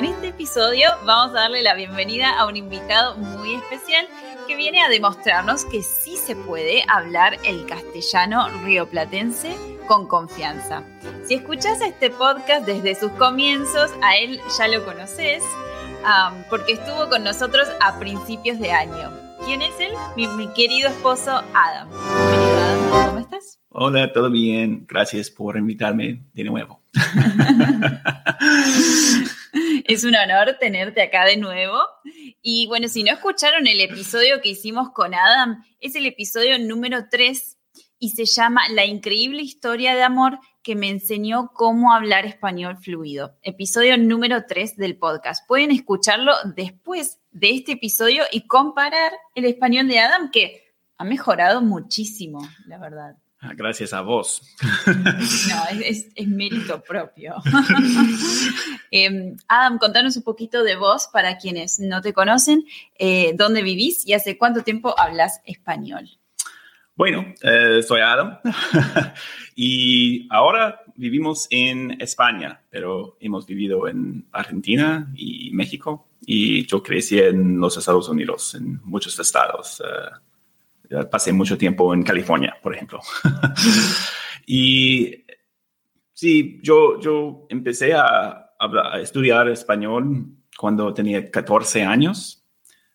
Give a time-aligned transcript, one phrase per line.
[0.00, 4.08] En este episodio vamos a darle la bienvenida a un invitado muy especial
[4.48, 9.54] que viene a demostrarnos que sí se puede hablar el castellano rioplatense
[9.86, 10.84] con confianza.
[11.26, 15.42] Si escuchas este podcast desde sus comienzos, a él ya lo conoces
[16.02, 19.10] um, porque estuvo con nosotros a principios de año.
[19.44, 19.92] ¿Quién es él?
[20.16, 21.90] Mi, mi querido esposo Adam.
[21.90, 23.06] Bienvenido, Adam.
[23.06, 23.60] ¿Cómo estás?
[23.68, 24.86] Hola, todo bien.
[24.88, 26.80] Gracias por invitarme de nuevo.
[29.84, 31.78] Es un honor tenerte acá de nuevo.
[32.42, 37.08] Y bueno, si no escucharon el episodio que hicimos con Adam, es el episodio número
[37.10, 37.58] 3
[37.98, 43.36] y se llama La increíble historia de amor que me enseñó cómo hablar español fluido.
[43.42, 45.46] Episodio número 3 del podcast.
[45.46, 51.62] Pueden escucharlo después de este episodio y comparar el español de Adam, que ha mejorado
[51.62, 53.16] muchísimo, la verdad.
[53.56, 54.42] Gracias a vos.
[54.86, 57.36] No, es, es, es mérito propio.
[58.90, 62.64] eh, Adam, contanos un poquito de vos para quienes no te conocen,
[62.98, 66.10] eh, dónde vivís y hace cuánto tiempo hablas español.
[66.94, 68.40] Bueno, eh, soy Adam
[69.56, 77.18] y ahora vivimos en España, pero hemos vivido en Argentina y México y yo crecí
[77.18, 79.80] en los Estados Unidos, en muchos estados.
[79.80, 80.29] Uh,
[81.10, 83.00] pasé mucho tiempo en California, por ejemplo.
[84.46, 85.24] y
[86.12, 88.46] sí, yo, yo empecé a,
[89.00, 90.26] estudiar español
[90.58, 92.44] cuando tenía 14 años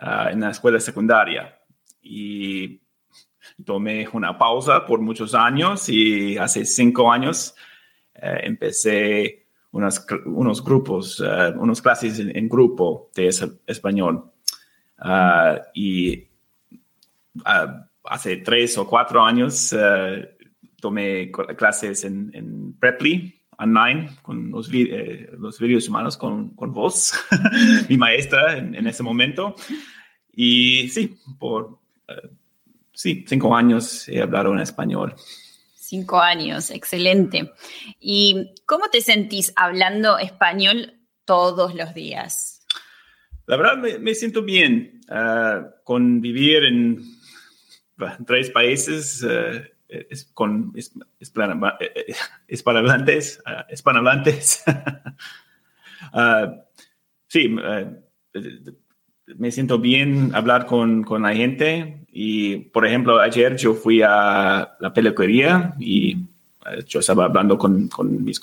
[0.00, 1.58] uh, en la escuela secundaria.
[2.00, 2.80] Y
[3.62, 7.54] tomé una pausa por muchos años y hace cinco años
[8.14, 13.28] uh, empecé unas, unos grupos, uh, unas clases en, grupo de
[13.66, 14.32] español.
[14.98, 16.29] Uh, y
[18.04, 19.74] hace tres o cuatro años
[20.80, 27.12] tomé clases en, en Preply online con los, eh, los vídeos humanos con, con vos,
[27.88, 29.54] mi maestra en, en, ese momento.
[30.32, 31.78] Y sí, por
[32.92, 35.14] sí, cinco años he hablado en español.
[35.74, 37.52] Cinco años, excelente.
[37.98, 42.64] ¿Y cómo te sentís hablando español todos los días?
[43.46, 45.00] La verdad me, me siento bien.
[45.08, 47.02] Uh, con vivir en
[48.26, 50.92] tres países uh, es, con es,
[52.48, 54.64] hispanohablantes, uh, hispanohablantes.
[57.28, 57.56] sí,
[59.36, 64.76] me siento bien hablar con, con, la gente y, por ejemplo, ayer yo fui a
[64.80, 66.16] la peluquería y
[66.86, 68.40] yo estaba hablando con, con mis,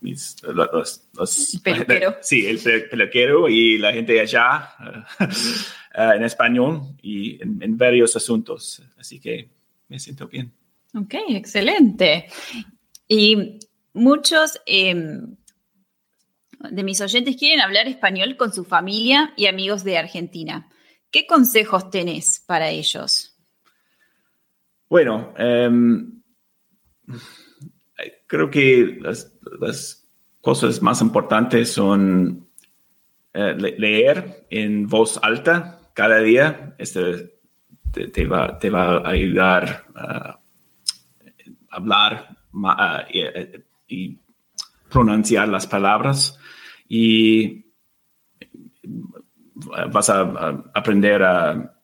[0.00, 2.16] mis los, los, peluquero.
[2.20, 2.58] Sí, el
[2.88, 4.70] peluquero y la gente allá
[5.96, 8.82] uh, en español y en, en, varios asuntos.
[8.98, 9.48] Así que
[9.88, 10.52] me siento bien.
[10.94, 12.26] Ok, excelente.
[13.08, 13.58] Y
[13.92, 14.60] muchos...
[14.66, 15.20] Eh,
[16.70, 20.68] de mis oyentes quieren hablar español con su familia y amigos de Argentina.
[21.10, 23.36] ¿Qué consejos tenés para ellos?
[24.88, 25.70] Bueno, eh,
[28.26, 30.00] creo que las, las,
[30.40, 32.46] cosas más importantes son
[33.32, 36.74] eh, leer en voz alta cada día.
[36.78, 37.40] Este
[37.90, 40.40] te, va, te va, a ayudar a
[41.70, 42.98] hablar uh,
[43.88, 44.18] y,
[44.90, 46.38] pronunciar las palabras
[46.88, 47.66] y
[49.90, 50.20] vas a,
[50.72, 51.74] aprender a,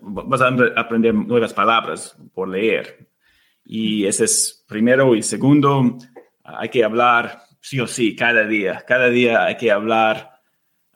[0.00, 3.08] vas a aprender nuevas palabras por leer.
[3.64, 5.14] Y ese es primero.
[5.14, 5.96] Y segundo,
[6.44, 8.84] hay que hablar sí o sí, cada día.
[8.86, 10.40] Cada día hay que hablar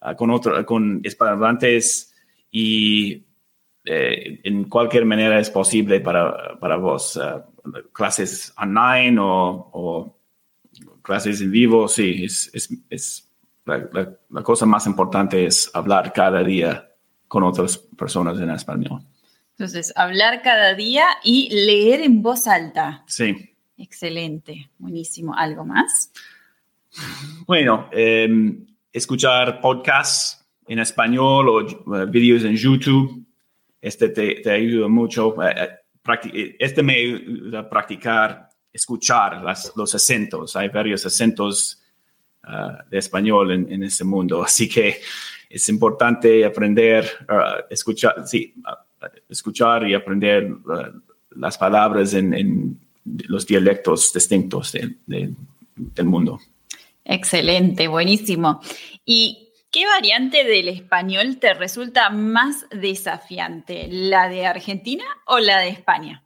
[0.01, 2.14] ah, con otros, con hispanohablantes
[2.57, 3.27] y
[3.85, 7.17] eh, en cualquier manera es posible para, para vos.
[7.17, 7.45] Ah,
[7.93, 10.17] clases online o,
[11.03, 13.29] clases en vivo, sí, es, es,
[13.65, 13.91] la,
[14.31, 16.93] la, cosa más importante es hablar cada día
[17.27, 19.03] con otras personas en español.
[19.51, 23.03] Entonces, hablar cada día y leer en voz alta.
[23.09, 23.57] Sí.
[23.77, 25.35] Excelente, buenísimo.
[25.35, 26.13] ¿Algo más?
[27.47, 33.25] Bueno, em, escuchar podcasts en español o uh, vídeos en YouTube,
[33.81, 35.35] este te, ayuda mucho.
[35.43, 35.69] Eh,
[36.33, 39.43] eh, este me ayuda a practicar, escuchar
[39.77, 40.57] los acentos.
[40.57, 41.83] Hay varios acentos
[42.45, 45.01] uh, de español en, en este mundo, así que
[45.51, 48.55] es importante aprender, uh, escuchar, sí,
[49.29, 50.51] escuchar y aprender
[51.31, 54.73] las palabras en, los dialectos distintos
[55.07, 56.41] del mundo.
[57.05, 58.63] Excelente, buenísimo.
[59.05, 59.44] ¿Y
[59.75, 63.89] qué variante del español te resulta más desafiante?
[63.91, 66.23] ¿La de Argentina o la de España?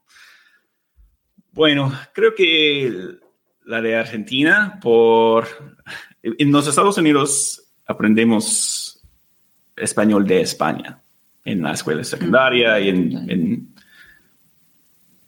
[1.52, 2.92] Bueno, creo que
[3.64, 5.48] la de Argentina, por...
[6.22, 9.00] En los Estados Unidos aprendemos
[9.74, 11.00] español de España
[11.42, 13.74] en la escuela secundaria y en, en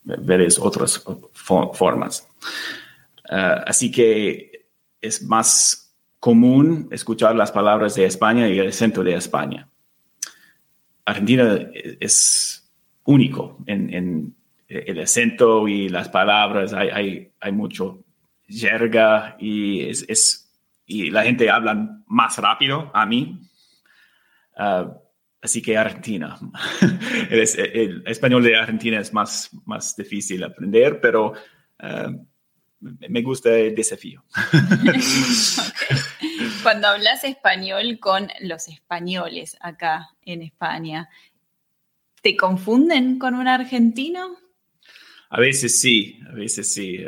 [0.05, 1.03] varias otras
[1.33, 2.29] formas.
[3.31, 4.67] Ah, así que
[5.01, 5.90] es más
[6.21, 9.69] común escuchar las palabras de España y el acento de España.
[11.07, 11.59] Argentina
[11.99, 12.71] es
[13.05, 14.37] único en,
[14.69, 16.73] el acento y las palabras.
[16.75, 18.05] Hay, hay, mucho
[18.47, 20.49] jerga y, es,
[20.87, 23.41] y la gente habla más rápido a mí.
[24.57, 24.93] Ah,
[25.43, 26.39] así que Argentina.
[27.31, 31.33] el, español de Argentina es más, más difícil aprender, pero
[31.81, 32.13] ah,
[32.81, 34.23] me gusta el desafío.
[36.63, 41.09] Cuando hablas español con los españoles acá en España,
[42.23, 44.37] ¿te confunden con un argentino?
[45.31, 47.05] A veces sí, a veces sí.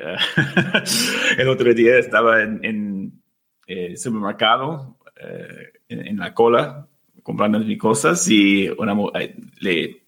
[1.38, 3.20] el otro día estaba en,
[3.66, 6.86] el supermercado, eh, en, la cola,
[7.22, 10.04] comprando mis cosas y una, eh, le,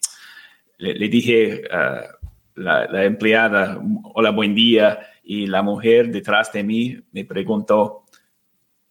[0.78, 2.04] le, dije a
[2.54, 3.80] la, la empleada,
[4.14, 8.04] hola, buen día y la mujer detrás de mí me preguntó,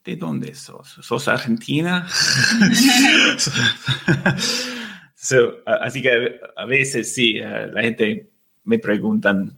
[0.04, 1.00] ¿de dónde sos?
[1.02, 2.08] ¿Sos argentina?
[5.66, 8.30] así que a veces sí, eh, la gente
[8.66, 9.58] me preguntan,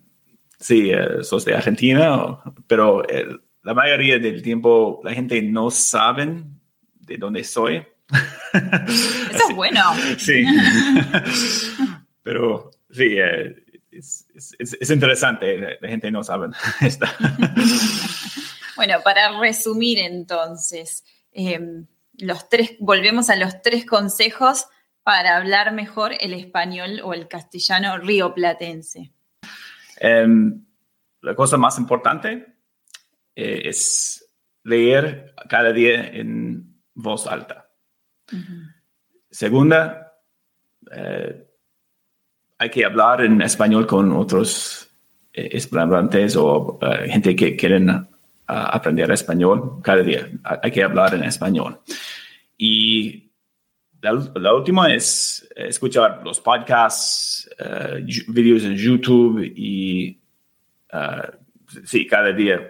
[0.59, 2.39] sí, eh, ¿sos de Argentina?
[2.67, 3.27] Pero eh,
[3.63, 6.43] la mayoría del tiempo la gente no sabe
[6.93, 7.83] de dónde soy.
[8.53, 9.81] Eso es bueno.
[10.17, 10.45] Sí.
[12.23, 13.17] Pero sí,
[13.91, 16.49] es, interesante, la gente no sabe
[16.81, 17.05] esto.
[18.75, 21.85] Bueno, para resumir entonces, em,
[22.17, 24.65] los tres, volvemos a los tres consejos
[25.03, 29.11] para hablar mejor el español o el castellano rioplatense.
[30.01, 30.65] Um,
[31.21, 32.45] la cosa más importante
[33.35, 34.27] eh, es
[34.63, 37.69] leer cada día en voz alta.
[39.29, 40.13] Segunda,
[40.91, 41.47] eh,
[42.57, 44.89] hay que hablar en español con otros
[45.33, 45.59] eh,
[46.37, 48.07] o eh, gente que quieren
[48.47, 50.29] ah, aprender español cada día.
[50.61, 51.79] Hay que hablar en español.
[52.57, 53.31] Y
[54.01, 60.19] la, última es escuchar los podcasts, uh, videos en YouTube y
[61.83, 62.67] sí, cada día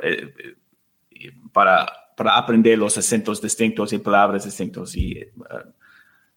[1.51, 5.19] para, para aprender los acentos distintos y palabras distintos y,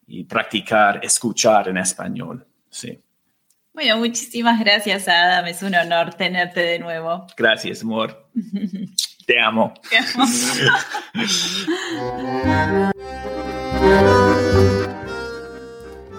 [0.07, 2.45] y practicar, escuchar en español.
[2.69, 2.99] Sí.
[3.73, 5.45] Bueno, muchísimas gracias, Adam.
[5.45, 7.27] Es un honor tenerte de nuevo.
[7.37, 8.27] Gracias, amor.
[9.29, 9.71] Te amo.
[9.87, 10.25] Te amo.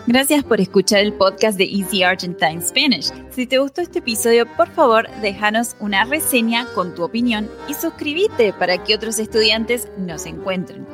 [0.06, 3.10] Gracias por escuchar el podcast de Easy Argentine Spanish.
[3.30, 8.52] Si te gustó este episodio, por favor, déjanos una reseña con tu opinión y suscríbete
[8.52, 10.86] para que otros estudiantes nos encuentren.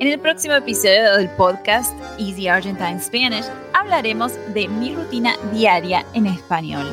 [0.00, 6.26] En el próximo episodio del podcast Easy Argentine Spanish hablaremos de mi rutina diaria en
[6.26, 6.92] español.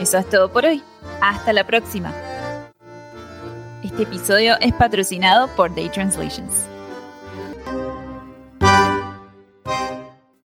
[0.00, 0.82] Eso es todo por hoy.
[1.20, 2.12] Hasta la próxima.
[3.92, 6.71] Este episodio es patrocinado por Day Translations.